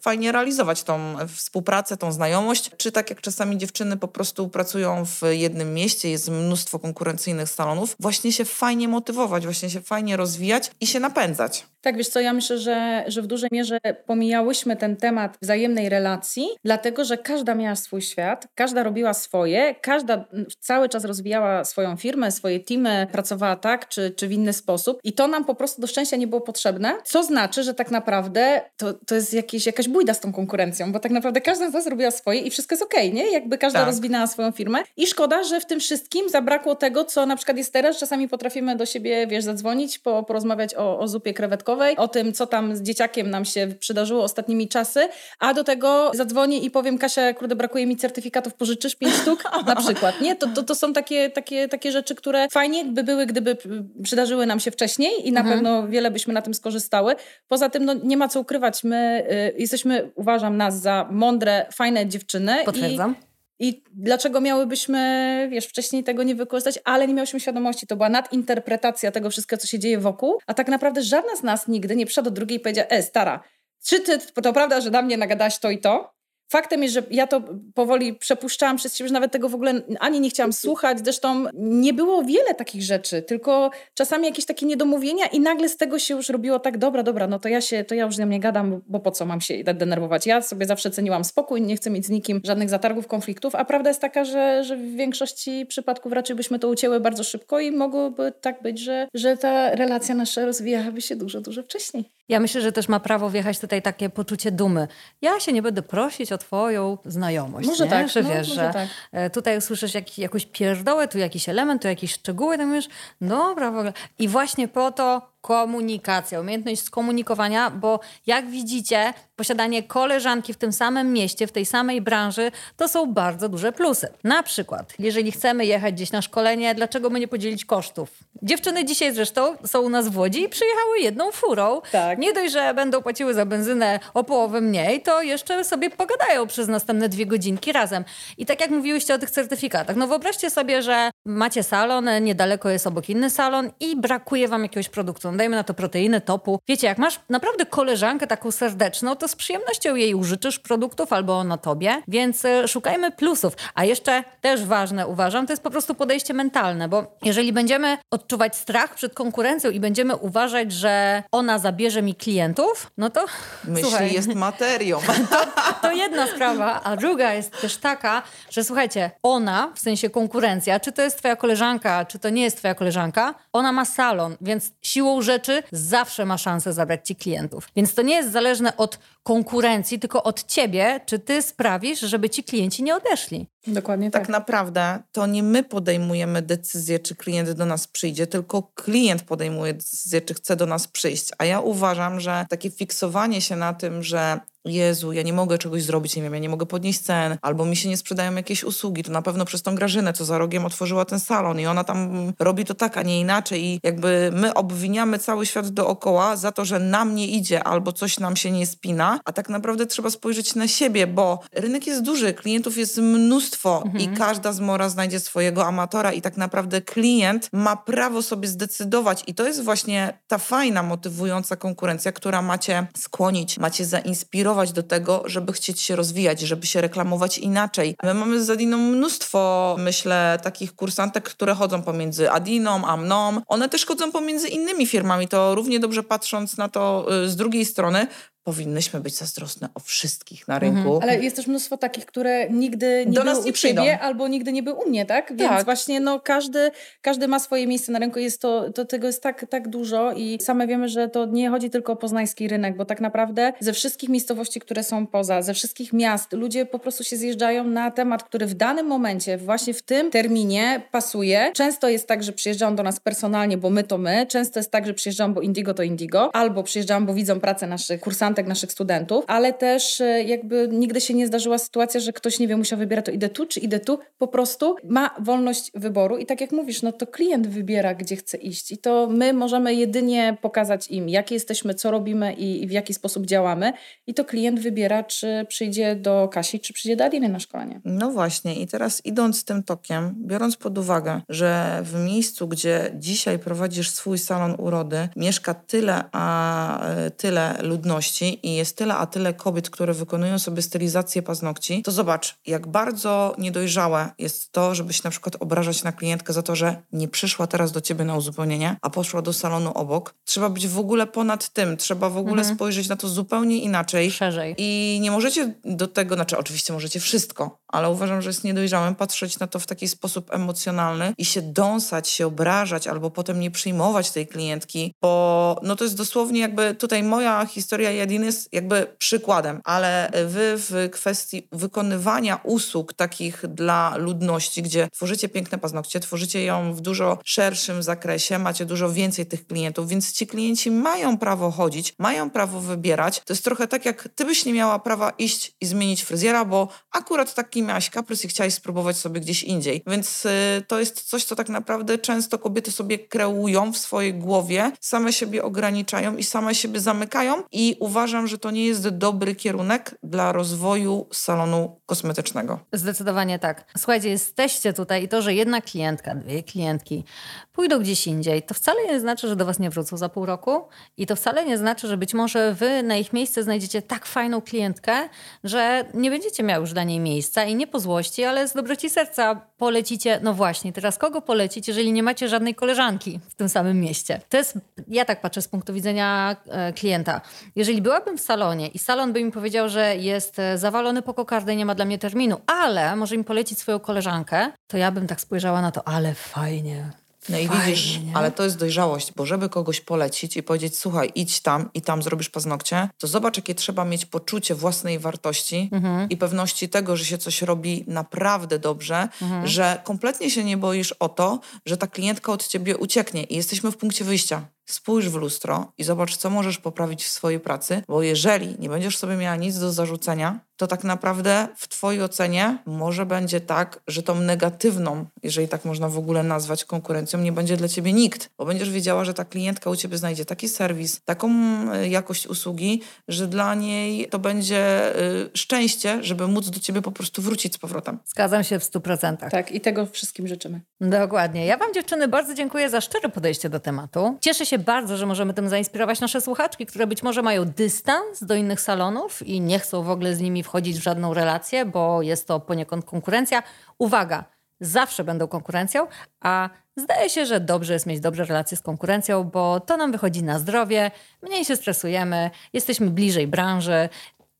fajnie 0.00 0.32
realizować 0.32 0.82
tą 0.82 1.16
współpracę, 1.36 1.96
tą 1.96 2.12
znajomość. 2.12 2.70
Czy 2.76 2.92
tak 2.92 3.10
jak 3.10 3.20
czasami 3.20 3.58
dziewczyny 3.58 3.96
po 3.96 4.08
prostu 4.08 4.48
pracują 4.48 5.04
w 5.06 5.20
jednym 5.30 5.74
mieście, 5.74 6.10
jest 6.10 6.28
mnóstwo 6.28 6.78
konkurencyjnych 6.78 7.48
salonów, 7.48 7.96
właśnie 8.00 8.32
się 8.32 8.44
fajnie 8.44 8.88
motywować, 8.88 9.44
właśnie 9.44 9.70
się 9.70 9.80
fajnie 9.80 10.16
rozwijać 10.16 10.70
i 10.80 10.86
się 10.86 11.00
napędzać. 11.00 11.66
Tak, 11.80 11.96
wiesz 11.96 12.08
co, 12.08 12.20
ja 12.20 12.32
myślę, 12.32 12.58
że, 12.58 13.04
że 13.06 13.22
w 13.22 13.26
dużej 13.26 13.48
mierze 13.52 13.78
pomijałyśmy 14.06 14.76
ten 14.76 14.96
temat 14.96 15.38
wzajemnej 15.42 15.88
relacji, 15.88 16.48
dlatego, 16.64 17.04
że 17.04 17.18
każda 17.18 17.54
miała 17.54 17.76
swój 17.76 18.02
świat, 18.02 18.48
każda 18.54 18.82
robiła 18.82 19.14
swoje, 19.14 19.74
każda 19.74 20.24
cały 20.60 20.88
czas 20.88 21.04
rozwijała 21.04 21.64
swoją 21.64 21.96
firmę, 21.96 22.32
swoje 22.32 22.60
teamy, 22.60 23.06
pracowała 23.12 23.56
tak 23.56 23.88
czy, 23.88 24.10
czy 24.10 24.28
w 24.28 24.32
inny 24.32 24.52
sposób 24.52 25.00
i 25.04 25.12
to 25.12 25.28
nam 25.28 25.44
po 25.44 25.54
prostu 25.54 25.80
do 25.80 25.86
szczęścia 25.86 26.16
nie 26.16 26.26
było 26.26 26.40
potrzebne, 26.40 26.94
co 27.04 27.22
znaczy, 27.22 27.62
że 27.62 27.74
tak 27.74 27.90
naprawdę 27.90 28.60
to, 28.76 28.94
to 28.94 29.14
jest 29.14 29.34
jakieś, 29.34 29.66
jakaś 29.66 29.88
bójda 29.88 30.14
z 30.14 30.20
tą 30.20 30.32
konkurencją, 30.32 30.92
bo 30.92 31.00
tak 31.00 31.12
naprawdę 31.12 31.40
każda 31.40 31.70
z 31.70 31.72
nas 31.72 31.86
robiła 31.86 32.10
swoje 32.10 32.40
i 32.40 32.50
wszystko 32.50 32.74
jest 32.74 32.82
okej, 32.82 33.08
okay, 33.08 33.16
nie? 33.16 33.32
Jakby 33.32 33.58
każda 33.58 33.78
tak. 33.78 33.86
rozwinęła 33.86 34.26
swoją 34.26 34.52
firmę 34.52 34.78
i 34.96 35.06
szkoda, 35.06 35.42
że 35.42 35.60
w 35.60 35.66
tym 35.66 35.80
wszystkim 35.80 36.28
zabrakło 36.28 36.74
tego, 36.74 37.04
co 37.04 37.26
na 37.26 37.36
przykład 37.36 37.56
jest 37.56 37.72
teraz, 37.72 37.98
czasami 37.98 38.28
potrafimy 38.28 38.76
do 38.76 38.86
siebie, 38.86 39.26
wiesz, 39.26 39.44
zadzwonić, 39.44 39.98
po, 39.98 40.22
porozmawiać 40.22 40.74
o, 40.74 40.98
o 40.98 41.08
zupie 41.08 41.34
krewetkowej, 41.34 41.69
o 41.96 42.08
tym, 42.08 42.32
co 42.32 42.46
tam 42.46 42.76
z 42.76 42.82
dzieciakiem 42.82 43.30
nam 43.30 43.44
się 43.44 43.68
przydarzyło 43.80 44.24
ostatnimi 44.24 44.68
czasy, 44.68 45.08
a 45.38 45.54
do 45.54 45.64
tego 45.64 46.10
zadzwonię 46.14 46.58
i 46.58 46.70
powiem, 46.70 46.98
Kasia, 46.98 47.34
kurde, 47.34 47.56
brakuje 47.56 47.86
mi 47.86 47.96
certyfikatów, 47.96 48.54
pożyczysz 48.54 48.94
pięć 48.94 49.14
sztuk 49.14 49.44
na 49.66 49.76
przykład, 49.76 50.20
nie? 50.20 50.36
To, 50.36 50.46
to, 50.46 50.62
to 50.62 50.74
są 50.74 50.92
takie, 50.92 51.30
takie, 51.30 51.68
takie 51.68 51.92
rzeczy, 51.92 52.14
które 52.14 52.48
fajnie 52.48 52.84
by 52.84 53.04
były, 53.04 53.26
gdyby 53.26 53.56
przydarzyły 54.02 54.46
nam 54.46 54.60
się 54.60 54.70
wcześniej 54.70 55.28
i 55.28 55.32
na 55.32 55.40
mhm. 55.40 55.56
pewno 55.56 55.88
wiele 55.88 56.10
byśmy 56.10 56.34
na 56.34 56.42
tym 56.42 56.54
skorzystały. 56.54 57.14
Poza 57.48 57.68
tym, 57.68 57.84
no, 57.84 57.94
nie 57.94 58.16
ma 58.16 58.28
co 58.28 58.40
ukrywać, 58.40 58.84
my 58.84 59.26
y, 59.30 59.58
jesteśmy, 59.58 60.10
uważam 60.14 60.56
nas 60.56 60.80
za 60.80 61.08
mądre, 61.10 61.66
fajne 61.72 62.06
dziewczyny. 62.06 62.56
Potwierdzam. 62.64 63.14
I 63.26 63.29
i 63.60 63.82
dlaczego 63.92 64.40
miałybyśmy, 64.40 65.48
wiesz, 65.50 65.66
wcześniej 65.66 66.04
tego 66.04 66.22
nie 66.22 66.34
wykorzystać, 66.34 66.78
ale 66.84 67.08
nie 67.08 67.14
miałyśmy 67.14 67.40
świadomości. 67.40 67.86
To 67.86 67.96
była 67.96 68.08
nadinterpretacja 68.08 69.10
tego 69.10 69.30
wszystkiego, 69.30 69.60
co 69.60 69.66
się 69.66 69.78
dzieje 69.78 69.98
wokół, 69.98 70.38
a 70.46 70.54
tak 70.54 70.68
naprawdę 70.68 71.02
żadna 71.02 71.36
z 71.36 71.42
nas 71.42 71.68
nigdy 71.68 71.96
nie 71.96 72.06
przyszła 72.06 72.22
do 72.22 72.30
drugiej 72.30 72.58
i 72.58 72.60
powiedziała, 72.60 72.88
e, 72.88 73.02
stara, 73.02 73.42
czy 73.84 74.00
ty, 74.00 74.18
to 74.42 74.52
prawda, 74.52 74.80
że 74.80 74.90
na 74.90 75.02
mnie 75.02 75.16
nagadałaś 75.16 75.58
to 75.58 75.70
i 75.70 75.78
to? 75.78 76.19
Faktem 76.50 76.82
jest, 76.82 76.94
że 76.94 77.02
ja 77.10 77.26
to 77.26 77.42
powoli 77.74 78.14
przepuszczałam 78.14 78.76
przez 78.76 78.96
siebie, 78.96 79.08
że 79.08 79.14
nawet 79.14 79.32
tego 79.32 79.48
w 79.48 79.54
ogóle 79.54 79.82
ani 80.00 80.20
nie 80.20 80.30
chciałam 80.30 80.52
słuchać. 80.52 80.98
Zresztą 81.04 81.44
nie 81.54 81.94
było 81.94 82.22
wiele 82.22 82.54
takich 82.54 82.82
rzeczy, 82.82 83.22
tylko 83.22 83.70
czasami 83.94 84.26
jakieś 84.26 84.44
takie 84.44 84.66
niedomówienia 84.66 85.26
i 85.26 85.40
nagle 85.40 85.68
z 85.68 85.76
tego 85.76 85.98
się 85.98 86.14
już 86.14 86.28
robiło 86.28 86.58
tak, 86.58 86.78
dobra, 86.78 87.02
dobra, 87.02 87.26
no 87.26 87.38
to 87.38 87.48
ja 87.48 87.60
się, 87.60 87.84
to 87.84 87.94
ja 87.94 88.04
już 88.04 88.16
z 88.16 88.18
nią 88.18 88.26
nie 88.26 88.40
gadam, 88.40 88.80
bo 88.86 89.00
po 89.00 89.10
co 89.10 89.26
mam 89.26 89.40
się 89.40 89.64
denerwować? 89.64 90.26
Ja 90.26 90.42
sobie 90.42 90.66
zawsze 90.66 90.90
ceniłam 90.90 91.24
spokój, 91.24 91.62
nie 91.62 91.76
chcę 91.76 91.90
mieć 91.90 92.06
z 92.06 92.10
nikim 92.10 92.40
żadnych 92.44 92.68
zatargów, 92.68 93.06
konfliktów, 93.06 93.54
a 93.54 93.64
prawda 93.64 93.90
jest 93.90 94.00
taka, 94.00 94.24
że, 94.24 94.64
że 94.64 94.76
w 94.76 94.94
większości 94.94 95.66
przypadków 95.66 96.12
raczej 96.12 96.36
byśmy 96.36 96.58
to 96.58 96.68
ucięły 96.68 97.00
bardzo 97.00 97.24
szybko 97.24 97.60
i 97.60 97.70
mogłoby 97.70 98.32
tak 98.40 98.62
być, 98.62 98.78
że, 98.80 99.08
że 99.14 99.36
ta 99.36 99.74
relacja 99.74 100.14
nasza 100.14 100.44
rozwijałaby 100.44 101.00
się 101.00 101.16
dużo, 101.16 101.40
dużo 101.40 101.62
wcześniej. 101.62 102.19
Ja 102.30 102.40
myślę, 102.40 102.60
że 102.60 102.72
też 102.72 102.88
ma 102.88 103.00
prawo 103.00 103.30
wjechać 103.30 103.58
tutaj 103.58 103.82
takie 103.82 104.10
poczucie 104.10 104.50
dumy. 104.50 104.88
Ja 105.22 105.40
się 105.40 105.52
nie 105.52 105.62
będę 105.62 105.82
prosić 105.82 106.32
o 106.32 106.38
twoją 106.38 106.98
znajomość. 107.04 107.68
Może 107.68 107.84
nie? 107.84 107.90
tak. 107.90 108.08
Że 108.08 108.22
no, 108.22 108.28
wiesz, 108.28 108.46
że 108.46 108.70
tak. 108.72 108.88
E, 109.12 109.30
tutaj 109.30 109.58
usłyszysz 109.58 109.94
jak, 109.94 110.18
jakąś 110.18 110.46
pierdołę, 110.46 111.08
tu 111.08 111.18
jakiś 111.18 111.48
element, 111.48 111.82
tu 111.82 111.88
jakieś 111.88 112.12
szczegóły, 112.12 112.58
tak 112.58 112.66
mówisz, 112.66 112.88
dobra 113.20 113.70
w 113.70 113.76
ogóle. 113.76 113.92
I 114.18 114.28
właśnie 114.28 114.68
po 114.68 114.92
to 114.92 115.29
komunikacja, 115.40 116.40
umiejętność 116.40 116.82
skomunikowania, 116.82 117.70
bo 117.70 118.00
jak 118.26 118.50
widzicie, 118.50 119.14
posiadanie 119.36 119.82
koleżanki 119.82 120.54
w 120.54 120.56
tym 120.56 120.72
samym 120.72 121.12
mieście, 121.12 121.46
w 121.46 121.52
tej 121.52 121.66
samej 121.66 122.00
branży, 122.00 122.52
to 122.76 122.88
są 122.88 123.12
bardzo 123.12 123.48
duże 123.48 123.72
plusy. 123.72 124.08
Na 124.24 124.42
przykład, 124.42 124.92
jeżeli 124.98 125.32
chcemy 125.32 125.66
jechać 125.66 125.94
gdzieś 125.94 126.12
na 126.12 126.22
szkolenie, 126.22 126.74
dlaczego 126.74 127.10
my 127.10 127.20
nie 127.20 127.28
podzielić 127.28 127.64
kosztów? 127.64 128.10
Dziewczyny 128.42 128.84
dzisiaj 128.84 129.14
zresztą 129.14 129.56
są 129.66 129.80
u 129.80 129.88
nas 129.88 130.08
w 130.08 130.18
Łodzi 130.18 130.42
i 130.42 130.48
przyjechały 130.48 130.98
jedną 130.98 131.32
furą. 131.32 131.80
Tak. 131.92 132.18
Nie 132.18 132.32
dość, 132.32 132.52
że 132.52 132.74
będą 132.74 133.02
płaciły 133.02 133.34
za 133.34 133.46
benzynę 133.46 134.00
o 134.14 134.24
połowę 134.24 134.60
mniej, 134.60 135.02
to 135.02 135.22
jeszcze 135.22 135.64
sobie 135.64 135.90
pogadają 135.90 136.46
przez 136.46 136.68
następne 136.68 137.08
dwie 137.08 137.26
godzinki 137.26 137.72
razem. 137.72 138.04
I 138.38 138.46
tak 138.46 138.60
jak 138.60 138.70
mówiłyście 138.70 139.14
o 139.14 139.18
tych 139.18 139.30
certyfikatach, 139.30 139.96
no 139.96 140.06
wyobraźcie 140.06 140.50
sobie, 140.50 140.82
że 140.82 141.10
macie 141.26 141.62
salon, 141.62 142.08
niedaleko 142.20 142.70
jest 142.70 142.86
obok 142.86 143.08
inny 143.08 143.30
salon 143.30 143.70
i 143.80 143.96
brakuje 143.96 144.48
wam 144.48 144.62
jakiegoś 144.62 144.88
produktu. 144.88 145.29
No 145.30 145.38
dajmy 145.38 145.56
na 145.56 145.64
to 145.64 145.74
proteiny, 145.74 146.20
topu. 146.20 146.60
Wiecie, 146.68 146.86
jak 146.86 146.98
masz 146.98 147.20
naprawdę 147.28 147.66
koleżankę 147.66 148.26
taką 148.26 148.50
serdeczną, 148.50 149.16
to 149.16 149.28
z 149.28 149.36
przyjemnością 149.36 149.94
jej 149.94 150.14
użyczysz 150.14 150.58
produktów 150.58 151.12
albo 151.12 151.38
ona 151.38 151.58
tobie, 151.58 152.02
więc 152.08 152.44
y, 152.44 152.68
szukajmy 152.68 153.10
plusów. 153.10 153.52
A 153.74 153.84
jeszcze 153.84 154.24
też 154.40 154.64
ważne 154.64 155.06
uważam, 155.06 155.46
to 155.46 155.52
jest 155.52 155.62
po 155.62 155.70
prostu 155.70 155.94
podejście 155.94 156.34
mentalne, 156.34 156.88
bo 156.88 157.16
jeżeli 157.22 157.52
będziemy 157.52 157.98
odczuwać 158.10 158.56
strach 158.56 158.94
przed 158.94 159.14
konkurencją 159.14 159.70
i 159.70 159.80
będziemy 159.80 160.16
uważać, 160.16 160.72
że 160.72 161.22
ona 161.32 161.58
zabierze 161.58 162.02
mi 162.02 162.14
klientów, 162.14 162.90
no 162.98 163.10
to 163.10 163.24
Myśli 163.64 163.82
słuchaj, 163.82 164.12
jest 164.12 164.34
materią. 164.34 165.00
to 165.82 165.92
jedna 165.92 166.26
sprawa, 166.26 166.80
a 166.82 166.96
druga 166.96 167.32
jest 167.32 167.60
też 167.60 167.76
taka, 167.76 168.22
że 168.50 168.64
słuchajcie, 168.64 169.10
ona, 169.22 169.72
w 169.74 169.78
sensie 169.78 170.10
konkurencja, 170.10 170.80
czy 170.80 170.92
to 170.92 171.02
jest 171.02 171.18
twoja 171.18 171.36
koleżanka, 171.36 172.04
czy 172.04 172.18
to 172.18 172.30
nie 172.30 172.42
jest 172.42 172.56
twoja 172.56 172.74
koleżanka, 172.74 173.34
ona 173.52 173.72
ma 173.72 173.84
salon, 173.84 174.36
więc 174.40 174.72
siłą 174.82 175.19
rzeczy 175.22 175.62
zawsze 175.72 176.24
ma 176.24 176.38
szansę 176.38 176.72
zabrać 176.72 177.08
ci 177.08 177.16
klientów. 177.16 177.68
Więc 177.76 177.94
to 177.94 178.02
nie 178.02 178.14
jest 178.14 178.32
zależne 178.32 178.76
od 178.76 178.98
konkurencji, 179.22 179.98
tylko 179.98 180.22
od 180.22 180.44
ciebie, 180.44 181.00
czy 181.06 181.18
ty 181.18 181.42
sprawisz, 181.42 182.00
żeby 182.00 182.30
ci 182.30 182.44
klienci 182.44 182.82
nie 182.82 182.96
odeszli. 182.96 183.46
Dokładnie 183.66 184.10
tak. 184.10 184.22
Tak 184.22 184.28
naprawdę 184.28 184.98
to 185.12 185.26
nie 185.26 185.42
my 185.42 185.64
podejmujemy 185.64 186.42
decyzję, 186.42 186.98
czy 186.98 187.14
klient 187.14 187.50
do 187.50 187.66
nas 187.66 187.86
przyjdzie, 187.86 188.26
tylko 188.26 188.62
klient 188.74 189.22
podejmuje 189.22 189.74
decyzję, 189.74 190.20
czy 190.20 190.34
chce 190.34 190.56
do 190.56 190.66
nas 190.66 190.88
przyjść. 190.88 191.28
A 191.38 191.44
ja 191.44 191.60
uważam, 191.60 192.20
że 192.20 192.46
takie 192.50 192.70
fiksowanie 192.70 193.40
się 193.40 193.56
na 193.56 193.74
tym, 193.74 194.02
że 194.02 194.40
Jezu, 194.64 195.12
ja 195.12 195.22
nie 195.22 195.32
mogę 195.32 195.58
czegoś 195.58 195.82
zrobić, 195.82 196.16
nie 196.16 196.22
wiem, 196.22 196.34
ja 196.34 196.38
nie 196.38 196.48
mogę 196.48 196.66
podnieść 196.66 197.00
cen, 197.00 197.38
albo 197.42 197.64
mi 197.64 197.76
się 197.76 197.88
nie 197.88 197.96
sprzedają 197.96 198.34
jakieś 198.34 198.64
usługi, 198.64 199.02
to 199.02 199.12
na 199.12 199.22
pewno 199.22 199.44
przez 199.44 199.62
tą 199.62 199.74
Grażynę, 199.74 200.12
co 200.12 200.24
za 200.24 200.38
rogiem 200.38 200.64
otworzyła 200.64 201.04
ten 201.04 201.20
salon 201.20 201.60
i 201.60 201.66
ona 201.66 201.84
tam 201.84 202.32
robi 202.38 202.64
to 202.64 202.74
tak, 202.74 202.96
a 202.96 203.02
nie 203.02 203.20
inaczej 203.20 203.64
i 203.64 203.80
jakby 203.82 204.30
my 204.34 204.54
obwiniamy 204.54 205.18
cały 205.18 205.46
świat 205.46 205.68
dookoła 205.68 206.36
za 206.36 206.52
to, 206.52 206.64
że 206.64 206.78
nam 206.78 207.14
nie 207.14 207.26
idzie 207.26 207.64
albo 207.64 207.92
coś 207.92 208.18
nam 208.18 208.36
się 208.36 208.50
nie 208.50 208.66
spina, 208.66 209.20
a 209.24 209.32
tak 209.32 209.48
naprawdę 209.48 209.86
trzeba 209.86 210.10
spojrzeć 210.10 210.54
na 210.54 210.68
siebie, 210.68 211.06
bo 211.06 211.40
rynek 211.52 211.86
jest 211.86 212.02
duży, 212.02 212.34
klientów 212.34 212.78
jest 212.78 212.98
mnóstwo 212.98 213.84
i 213.98 214.08
każda 214.08 214.52
zmora 214.52 214.88
znajdzie 214.88 215.20
swojego 215.20 215.66
amatora 215.66 216.12
i 216.12 216.22
tak 216.22 216.36
naprawdę 216.36 216.80
klient 216.80 217.48
ma 217.52 217.76
prawo 217.76 218.22
sobie 218.22 218.48
zdecydować 218.48 219.24
i 219.26 219.34
to 219.34 219.46
jest 219.46 219.64
właśnie 219.64 220.18
ta 220.28 220.38
fajna, 220.38 220.82
motywująca 220.82 221.56
konkurencja, 221.56 222.12
która 222.12 222.42
macie 222.42 222.86
skłonić, 222.96 223.58
macie 223.58 223.84
zainspirować 223.84 224.49
do 224.72 224.82
tego, 224.82 225.22
żeby 225.26 225.52
chcieć 225.52 225.80
się 225.80 225.96
rozwijać, 225.96 226.40
żeby 226.40 226.66
się 226.66 226.80
reklamować 226.80 227.38
inaczej. 227.38 227.96
My 228.02 228.14
mamy 228.14 228.44
z 228.44 228.50
Adiną 228.50 228.78
mnóstwo, 228.78 229.76
myślę, 229.78 230.38
takich 230.42 230.74
kursantek, 230.74 231.24
które 231.24 231.54
chodzą 231.54 231.82
pomiędzy 231.82 232.30
Adiną, 232.30 232.84
Amną. 232.86 233.40
One 233.46 233.68
też 233.68 233.86
chodzą 233.86 234.12
pomiędzy 234.12 234.48
innymi 234.48 234.86
firmami. 234.86 235.28
To 235.28 235.54
równie 235.54 235.80
dobrze 235.80 236.02
patrząc 236.02 236.56
na 236.56 236.68
to 236.68 237.06
y, 237.24 237.28
z 237.28 237.36
drugiej 237.36 237.64
strony, 237.64 238.06
powinnyśmy 238.44 239.00
być 239.00 239.14
zazdrosne 239.16 239.68
o 239.74 239.80
wszystkich 239.80 240.48
na 240.48 240.58
rynku. 240.58 241.00
Ale 241.02 241.18
jest 241.18 241.36
też 241.36 241.46
mnóstwo 241.46 241.76
takich, 241.76 242.06
które 242.06 242.50
nigdy 242.50 243.04
nie 243.06 243.12
Do 243.12 243.24
nas 243.24 243.34
nie 243.34 243.40
u 243.40 243.44
ciebie 243.44 243.52
przyjdą. 243.52 243.82
albo 244.00 244.28
nigdy 244.28 244.52
nie 244.52 244.62
były 244.62 244.76
u 244.84 244.88
mnie, 244.88 245.06
tak? 245.06 245.28
Więc 245.36 245.50
Tak. 245.50 245.64
właśnie 245.64 246.00
no, 246.00 246.20
każdy, 246.20 246.70
każdy 247.02 247.28
ma 247.28 247.38
swoje 247.38 247.66
miejsce 247.66 247.92
na 247.92 247.98
rynku. 247.98 248.18
Jest 248.18 248.40
to, 248.40 248.72
to, 248.72 248.84
tego 248.84 249.06
jest 249.06 249.22
tak, 249.22 249.46
tak 249.50 249.68
dużo 249.68 250.12
i 250.12 250.38
same 250.40 250.66
wiemy, 250.66 250.88
że 250.88 251.08
to 251.08 251.26
nie 251.26 251.50
chodzi 251.50 251.70
tylko 251.70 251.92
o 251.92 251.96
poznański 251.96 252.48
rynek, 252.48 252.76
bo 252.76 252.84
tak 252.84 253.00
naprawdę 253.00 253.52
ze 253.60 253.72
wszystkich 253.72 254.08
miejscowości, 254.08 254.60
które 254.60 254.84
są 254.84 255.06
poza, 255.06 255.42
ze 255.42 255.54
wszystkich 255.54 255.92
miast, 255.92 256.32
ludzie 256.32 256.66
po 256.66 256.78
prostu 256.78 257.04
się 257.04 257.16
zjeżdżają 257.16 257.64
na 257.64 257.90
temat, 257.90 258.22
który 258.22 258.46
w 258.46 258.54
danym 258.54 258.86
momencie, 258.86 259.38
właśnie 259.38 259.74
w 259.74 259.82
tym 259.82 260.10
terminie 260.10 260.82
pasuje. 260.90 261.52
Często 261.54 261.88
jest 261.88 262.06
tak, 262.06 262.22
że 262.22 262.32
przyjeżdżają 262.32 262.76
do 262.76 262.82
nas 262.82 263.00
personalnie, 263.00 263.56
bo 263.58 263.70
my 263.70 263.84
to 263.84 263.98
my. 263.98 264.26
Często 264.26 264.58
jest 264.58 264.70
tak, 264.70 264.86
że 264.86 264.94
przyjeżdżają, 264.94 265.34
bo 265.34 265.40
Indigo 265.40 265.74
to 265.74 265.82
Indigo, 265.82 266.30
albo 266.34 266.62
przyjeżdżają, 266.62 267.06
bo 267.06 267.14
widzą 267.14 267.40
pracę 267.40 267.66
naszych 267.66 268.00
naszych 268.46 268.72
studentów, 268.72 269.24
ale 269.26 269.52
też 269.52 270.00
e, 270.00 270.22
jakby 270.22 270.68
nigdy 270.72 271.00
się 271.00 271.14
nie 271.14 271.26
zdarzyła 271.26 271.58
sytuacja, 271.58 272.00
że 272.00 272.12
ktoś, 272.12 272.38
nie 272.38 272.48
wiem, 272.48 272.58
musiał 272.58 272.78
wybierać 272.78 273.06
to 273.06 273.10
idę 273.10 273.28
tu, 273.28 273.46
czy 273.46 273.60
idę 273.60 273.80
tu. 273.80 273.98
Po 274.18 274.28
prostu 274.28 274.76
ma 274.84 275.14
wolność 275.20 275.70
wyboru 275.74 276.16
i 276.16 276.26
tak 276.26 276.40
jak 276.40 276.52
mówisz, 276.52 276.82
no 276.82 276.92
to 276.92 277.06
klient 277.06 277.46
wybiera, 277.46 277.94
gdzie 277.94 278.16
chce 278.16 278.36
iść 278.36 278.72
i 278.72 278.78
to 278.78 279.08
my 279.10 279.32
możemy 279.32 279.74
jedynie 279.74 280.36
pokazać 280.42 280.88
im, 280.90 281.08
jakie 281.08 281.34
jesteśmy, 281.34 281.74
co 281.74 281.90
robimy 281.90 282.32
i, 282.32 282.66
w 282.66 282.70
jaki 282.70 282.94
sposób 282.94 283.26
działamy 283.26 283.72
i 284.06 284.14
to 284.14 284.24
klient 284.24 284.60
wybiera, 284.60 285.04
czy 285.04 285.46
przyjdzie 285.48 285.96
do 285.96 286.28
Kasi, 286.32 286.60
czy 286.60 286.72
przyjdzie 286.72 286.96
do 286.96 287.04
Aliny 287.04 287.28
na 287.28 287.40
szkolenie. 287.40 287.80
No 287.84 288.10
właśnie, 288.10 288.54
i 288.54 288.66
teraz 288.66 289.02
idąc 289.04 289.44
tym 289.44 289.62
tokiem, 289.62 290.14
biorąc 290.18 290.56
pod 290.56 290.78
uwagę, 290.78 291.20
że 291.28 291.80
w 291.84 291.94
miejscu, 292.04 292.48
gdzie 292.48 292.90
dzisiaj 292.94 293.38
prowadzisz 293.38 293.90
swój 293.90 294.18
salon 294.18 294.54
urody, 294.58 295.08
mieszka 295.16 295.54
tyle 295.54 296.04
a 296.12 296.86
e, 296.86 297.10
tyle 297.10 297.54
ludności 297.62 298.19
i 298.26 298.54
jest 298.54 298.76
tyle 298.76 298.94
a 298.96 299.06
tyle 299.06 299.34
kobiet, 299.34 299.70
które 299.70 299.94
wykonują 299.94 300.38
sobie 300.38 300.62
stylizację 300.62 301.22
paznokci, 301.22 301.82
to 301.82 301.92
zobacz, 301.92 302.36
jak 302.46 302.66
bardzo 302.66 303.34
niedojrzałe 303.38 304.10
jest 304.18 304.52
to, 304.52 304.74
żeby 304.74 304.92
się 304.92 305.00
na 305.04 305.10
przykład 305.10 305.36
obrażać 305.40 305.82
na 305.82 305.92
klientkę 305.92 306.32
za 306.32 306.42
to, 306.42 306.56
że 306.56 306.82
nie 306.92 307.08
przyszła 307.08 307.46
teraz 307.46 307.72
do 307.72 307.80
ciebie 307.80 308.04
na 308.04 308.16
uzupełnienie, 308.16 308.76
a 308.82 308.90
poszła 308.90 309.22
do 309.22 309.32
salonu 309.32 309.72
obok. 309.72 310.14
Trzeba 310.24 310.48
być 310.48 310.68
w 310.68 310.78
ogóle 310.78 311.06
ponad 311.06 311.48
tym, 311.48 311.76
trzeba 311.76 312.10
w 312.10 312.16
ogóle 312.16 312.44
spojrzeć 312.44 312.88
na 312.88 312.96
to 312.96 313.08
zupełnie 313.08 313.58
inaczej. 313.58 314.10
Szerzej. 314.10 314.54
I 314.58 314.98
nie 315.02 315.10
możecie 315.10 315.54
do 315.64 315.86
tego, 315.86 316.14
znaczy 316.14 316.38
oczywiście 316.38 316.72
możecie 316.72 317.00
wszystko, 317.00 317.59
ale 317.72 317.90
uważam, 317.90 318.22
że 318.22 318.30
jest 318.30 318.44
niedojrzałym 318.44 318.94
patrzeć 318.94 319.38
na 319.38 319.46
to 319.46 319.58
w 319.58 319.66
taki 319.66 319.88
sposób 319.88 320.34
emocjonalny 320.34 321.14
i 321.18 321.24
się 321.24 321.42
dąsać, 321.42 322.08
się 322.08 322.26
obrażać 322.26 322.86
albo 322.86 323.10
potem 323.10 323.40
nie 323.40 323.50
przyjmować 323.50 324.10
tej 324.10 324.26
klientki, 324.26 324.94
bo 325.02 325.56
no 325.62 325.76
to 325.76 325.84
jest 325.84 325.96
dosłownie 325.96 326.40
jakby 326.40 326.74
tutaj 326.74 327.02
moja 327.02 327.46
historia 327.46 327.90
Jadiny 327.90 328.26
jest 328.26 328.48
jakby 328.52 328.86
przykładem, 328.98 329.60
ale 329.64 330.10
wy 330.12 330.54
w 330.56 330.88
kwestii 330.92 331.48
wykonywania 331.52 332.40
usług 332.42 332.94
takich 332.94 333.44
dla 333.48 333.96
ludności, 333.96 334.62
gdzie 334.62 334.88
tworzycie 334.92 335.28
piękne 335.28 335.58
paznokcie, 335.58 336.00
tworzycie 336.00 336.44
ją 336.44 336.74
w 336.74 336.80
dużo 336.80 337.18
szerszym 337.24 337.82
zakresie, 337.82 338.38
macie 338.38 338.64
dużo 338.64 338.92
więcej 338.92 339.26
tych 339.26 339.46
klientów, 339.46 339.88
więc 339.88 340.12
ci 340.12 340.26
klienci 340.26 340.70
mają 340.70 341.18
prawo 341.18 341.50
chodzić, 341.50 341.94
mają 341.98 342.30
prawo 342.30 342.60
wybierać. 342.60 343.20
To 343.20 343.32
jest 343.32 343.44
trochę 343.44 343.68
tak, 343.68 343.84
jak 343.84 344.08
ty 344.14 344.24
byś 344.24 344.44
nie 344.44 344.52
miała 344.52 344.78
prawa 344.78 345.10
iść 345.10 345.52
i 345.60 345.66
zmienić 345.66 346.02
fryzjera, 346.02 346.44
bo 346.44 346.68
akurat 346.92 347.34
taki 347.34 347.59
miałaś 347.62 347.90
kaprys 347.90 348.24
i 348.24 348.28
chciałaś 348.28 348.54
spróbować 348.54 348.96
sobie 348.96 349.20
gdzieś 349.20 349.42
indziej. 349.42 349.82
Więc 349.86 350.26
y, 350.26 350.62
to 350.66 350.80
jest 350.80 351.02
coś, 351.02 351.24
co 351.24 351.36
tak 351.36 351.48
naprawdę 351.48 351.98
często 351.98 352.38
kobiety 352.38 352.70
sobie 352.70 352.98
kreują 352.98 353.72
w 353.72 353.78
swojej 353.78 354.14
głowie, 354.14 354.72
same 354.80 355.12
siebie 355.12 355.42
ograniczają 355.42 356.16
i 356.16 356.24
same 356.24 356.54
siebie 356.54 356.80
zamykają 356.80 357.42
i 357.52 357.76
uważam, 357.80 358.26
że 358.26 358.38
to 358.38 358.50
nie 358.50 358.66
jest 358.66 358.88
dobry 358.88 359.34
kierunek 359.34 359.94
dla 360.02 360.32
rozwoju 360.32 361.06
salonu 361.12 361.80
kosmetycznego. 361.86 362.60
Zdecydowanie 362.72 363.38
tak. 363.38 363.64
Słuchajcie, 363.78 364.08
jesteście 364.08 364.72
tutaj 364.72 365.04
i 365.04 365.08
to, 365.08 365.22
że 365.22 365.34
jedna 365.34 365.60
klientka, 365.60 366.14
dwie 366.14 366.42
klientki 366.42 367.04
pójdą 367.52 367.78
gdzieś 367.78 368.06
indziej, 368.06 368.42
to 368.42 368.54
wcale 368.54 368.86
nie 368.86 369.00
znaczy, 369.00 369.28
że 369.28 369.36
do 369.36 369.44
was 369.44 369.58
nie 369.58 369.70
wrócą 369.70 369.96
za 369.96 370.08
pół 370.08 370.26
roku 370.26 370.62
i 370.96 371.06
to 371.06 371.16
wcale 371.16 371.44
nie 371.44 371.58
znaczy, 371.58 371.88
że 371.88 371.96
być 371.96 372.14
może 372.14 372.54
wy 372.54 372.82
na 372.82 372.96
ich 372.96 373.12
miejsce 373.12 373.42
znajdziecie 373.42 373.82
tak 373.82 374.06
fajną 374.06 374.40
klientkę, 374.40 375.08
że 375.44 375.84
nie 375.94 376.10
będziecie 376.10 376.42
miały 376.42 376.60
już 376.60 376.72
dla 376.72 376.84
niej 376.84 377.00
miejsca 377.00 377.44
i 377.50 377.54
nie 377.54 377.66
po 377.66 377.80
złości, 377.80 378.24
ale 378.24 378.48
z 378.48 378.52
dobroci 378.52 378.90
serca 378.90 379.34
polecicie, 379.34 380.20
no 380.22 380.34
właśnie, 380.34 380.72
teraz 380.72 380.98
kogo 380.98 381.22
polecić, 381.22 381.68
jeżeli 381.68 381.92
nie 381.92 382.02
macie 382.02 382.28
żadnej 382.28 382.54
koleżanki 382.54 383.20
w 383.28 383.34
tym 383.34 383.48
samym 383.48 383.80
mieście? 383.80 384.20
To 384.28 384.36
jest, 384.36 384.58
ja 384.88 385.04
tak 385.04 385.20
patrzę 385.20 385.42
z 385.42 385.48
punktu 385.48 385.72
widzenia 385.72 386.36
e, 386.46 386.72
klienta. 386.72 387.20
Jeżeli 387.56 387.82
byłabym 387.82 388.18
w 388.18 388.20
salonie 388.20 388.68
i 388.68 388.78
salon 388.78 389.12
by 389.12 389.24
mi 389.24 389.32
powiedział, 389.32 389.68
że 389.68 389.96
jest 389.96 390.38
e, 390.38 390.58
zawalony 390.58 391.02
po 391.02 391.14
kokardę 391.14 391.56
nie 391.56 391.66
ma 391.66 391.74
dla 391.74 391.84
mnie 391.84 391.98
terminu, 391.98 392.40
ale 392.46 392.96
może 392.96 393.16
mi 393.16 393.24
polecić 393.24 393.58
swoją 393.58 393.78
koleżankę, 393.78 394.52
to 394.66 394.76
ja 394.76 394.90
bym 394.90 395.06
tak 395.06 395.20
spojrzała 395.20 395.62
na 395.62 395.70
to, 395.70 395.88
ale 395.88 396.14
fajnie. 396.14 396.99
No 397.28 397.38
i 397.38 397.46
Fajnie, 397.46 397.64
widzisz, 397.66 398.00
ale 398.14 398.30
to 398.32 398.44
jest 398.44 398.58
dojrzałość, 398.58 399.12
bo 399.16 399.26
żeby 399.26 399.48
kogoś 399.48 399.80
polecić 399.80 400.36
i 400.36 400.42
powiedzieć, 400.42 400.78
słuchaj, 400.78 401.12
idź 401.14 401.40
tam 401.40 401.70
i 401.74 401.82
tam 401.82 402.02
zrobisz 402.02 402.30
paznokcie, 402.30 402.88
to 402.98 403.06
zobacz, 403.06 403.36
jakie 403.36 403.54
trzeba 403.54 403.84
mieć 403.84 404.06
poczucie 404.06 404.54
własnej 404.54 404.98
wartości 404.98 405.68
Mhm. 405.72 406.08
i 406.08 406.16
pewności 406.16 406.68
tego, 406.68 406.96
że 406.96 407.04
się 407.04 407.18
coś 407.18 407.42
robi 407.42 407.84
naprawdę 407.86 408.58
dobrze, 408.58 409.08
że 409.44 409.80
kompletnie 409.84 410.30
się 410.30 410.44
nie 410.44 410.56
boisz 410.56 410.92
o 410.92 411.08
to, 411.08 411.40
że 411.66 411.76
ta 411.76 411.86
klientka 411.86 412.32
od 412.32 412.46
ciebie 412.46 412.76
ucieknie 412.76 413.24
i 413.24 413.36
jesteśmy 413.36 413.70
w 413.70 413.76
punkcie 413.76 414.04
wyjścia. 414.04 414.46
Spójrz 414.72 415.08
w 415.08 415.14
lustro 415.14 415.72
i 415.78 415.84
zobacz, 415.84 416.16
co 416.16 416.30
możesz 416.30 416.58
poprawić 416.58 417.04
w 417.04 417.08
swojej 417.08 417.40
pracy, 417.40 417.82
bo 417.88 418.02
jeżeli 418.02 418.56
nie 418.58 418.68
będziesz 418.68 418.98
sobie 418.98 419.16
miała 419.16 419.36
nic 419.36 419.58
do 419.58 419.72
zarzucenia, 419.72 420.40
to 420.60 420.66
tak 420.66 420.84
naprawdę 420.84 421.48
w 421.56 421.68
Twojej 421.68 422.02
ocenie 422.02 422.58
może 422.66 423.06
będzie 423.06 423.40
tak, 423.40 423.80
że 423.86 424.02
tą 424.02 424.14
negatywną, 424.14 425.06
jeżeli 425.22 425.48
tak 425.48 425.64
można 425.64 425.88
w 425.88 425.98
ogóle 425.98 426.22
nazwać 426.22 426.64
konkurencją, 426.64 427.20
nie 427.20 427.32
będzie 427.32 427.56
dla 427.56 427.68
Ciebie 427.68 427.92
nikt, 427.92 428.30
bo 428.38 428.44
będziesz 428.44 428.70
wiedziała, 428.70 429.04
że 429.04 429.14
ta 429.14 429.24
klientka 429.24 429.70
u 429.70 429.76
Ciebie 429.76 429.98
znajdzie 429.98 430.24
taki 430.24 430.48
serwis, 430.48 431.00
taką 431.04 431.30
e, 431.72 431.88
jakość 431.88 432.26
usługi, 432.26 432.82
że 433.08 433.26
dla 433.26 433.54
niej 433.54 434.08
to 434.08 434.18
będzie 434.18 434.92
y, 434.96 435.30
szczęście, 435.34 435.98
żeby 436.02 436.28
móc 436.28 436.50
do 436.50 436.60
Ciebie 436.60 436.82
po 436.82 436.92
prostu 436.92 437.22
wrócić 437.22 437.54
z 437.54 437.58
powrotem. 437.58 437.98
Zgadzam 438.04 438.44
się 438.44 438.58
w 438.58 438.64
stu 438.64 438.80
procentach. 438.80 439.30
Tak, 439.30 439.52
i 439.52 439.60
tego 439.60 439.86
wszystkim 439.86 440.28
życzymy. 440.28 440.60
Dokładnie. 440.80 441.46
Ja 441.46 441.56
Wam 441.56 441.74
dziewczyny 441.74 442.08
bardzo 442.08 442.34
dziękuję 442.34 442.70
za 442.70 442.80
szczere 442.80 443.08
podejście 443.08 443.48
do 443.48 443.60
tematu. 443.60 444.18
Cieszę 444.20 444.46
się 444.46 444.58
bardzo, 444.60 444.96
że 444.96 445.06
możemy 445.06 445.34
tym 445.34 445.48
zainspirować 445.48 446.00
nasze 446.00 446.20
słuchaczki, 446.20 446.66
które 446.66 446.86
być 446.86 447.02
może 447.02 447.22
mają 447.22 447.44
dystans 447.44 448.24
do 448.24 448.34
innych 448.34 448.60
salonów 448.60 449.26
i 449.26 449.40
nie 449.40 449.58
chcą 449.58 449.82
w 449.82 449.90
ogóle 449.90 450.14
z 450.14 450.20
nimi 450.20 450.42
wchodzić 450.42 450.78
w 450.78 450.82
żadną 450.82 451.14
relację, 451.14 451.64
bo 451.64 452.02
jest 452.02 452.26
to 452.28 452.40
poniekąd 452.40 452.84
konkurencja. 452.84 453.42
Uwaga, 453.78 454.24
zawsze 454.60 455.04
będą 455.04 455.28
konkurencją, 455.28 455.86
a 456.20 456.50
zdaje 456.76 457.10
się, 457.10 457.26
że 457.26 457.40
dobrze 457.40 457.72
jest 457.72 457.86
mieć 457.86 458.00
dobre 458.00 458.24
relacje 458.24 458.56
z 458.56 458.62
konkurencją, 458.62 459.24
bo 459.24 459.60
to 459.60 459.76
nam 459.76 459.92
wychodzi 459.92 460.22
na 460.22 460.38
zdrowie, 460.38 460.90
mniej 461.22 461.44
się 461.44 461.56
stresujemy, 461.56 462.30
jesteśmy 462.52 462.90
bliżej 462.90 463.26
branży 463.26 463.88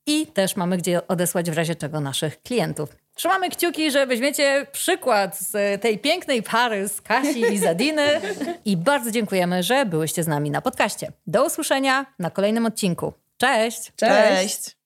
i 0.07 0.27
też 0.27 0.57
mamy 0.57 0.77
gdzie 0.77 1.07
odesłać 1.07 1.51
w 1.51 1.55
razie 1.55 1.75
czego 1.75 2.01
naszych 2.01 2.43
klientów. 2.43 2.97
Trzymamy 3.21 3.51
kciuki, 3.51 3.91
że 3.91 4.07
weźmiecie 4.07 4.67
przykład 4.73 5.39
z 5.39 5.83
tej 5.83 5.99
pięknej 5.99 6.43
pary 6.43 6.89
z 6.89 7.01
Kasi 7.01 7.41
i 7.41 7.59
Zadiny 7.59 8.21
i 8.65 8.77
bardzo 8.77 9.11
dziękujemy, 9.11 9.63
że 9.63 9.87
byłyście 9.87 10.23
z 10.23 10.27
nami 10.27 10.51
na 10.51 10.61
podcaście. 10.61 11.13
Do 11.27 11.45
usłyszenia 11.47 12.07
na 12.19 12.31
kolejnym 12.31 12.67
odcinku. 12.67 13.13
Cześć! 13.39 13.93
Cześć. 13.97 14.77